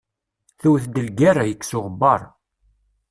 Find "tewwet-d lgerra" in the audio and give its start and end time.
0.59-1.43